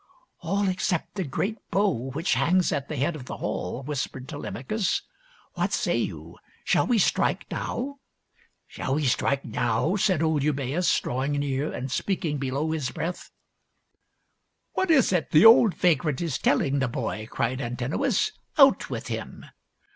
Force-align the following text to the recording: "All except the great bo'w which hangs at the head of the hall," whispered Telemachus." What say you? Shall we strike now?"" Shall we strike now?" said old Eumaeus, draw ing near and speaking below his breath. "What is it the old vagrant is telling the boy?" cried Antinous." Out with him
"All 0.39 0.67
except 0.67 1.13
the 1.13 1.23
great 1.23 1.57
bo'w 1.69 2.11
which 2.15 2.33
hangs 2.33 2.71
at 2.71 2.87
the 2.87 2.95
head 2.95 3.15
of 3.15 3.25
the 3.25 3.37
hall," 3.37 3.83
whispered 3.83 4.27
Telemachus." 4.27 5.03
What 5.53 5.71
say 5.73 5.97
you? 5.97 6.37
Shall 6.63 6.87
we 6.87 6.97
strike 6.97 7.45
now?"" 7.51 7.99
Shall 8.67 8.95
we 8.95 9.05
strike 9.05 9.45
now?" 9.45 9.95
said 9.97 10.23
old 10.23 10.41
Eumaeus, 10.41 10.99
draw 11.01 11.23
ing 11.25 11.33
near 11.33 11.71
and 11.71 11.91
speaking 11.91 12.39
below 12.39 12.71
his 12.71 12.89
breath. 12.89 13.29
"What 14.73 14.89
is 14.89 15.13
it 15.13 15.29
the 15.29 15.45
old 15.45 15.75
vagrant 15.75 16.19
is 16.19 16.39
telling 16.39 16.79
the 16.79 16.87
boy?" 16.87 17.27
cried 17.29 17.61
Antinous." 17.61 18.31
Out 18.57 18.89
with 18.89 19.05
him 19.05 19.45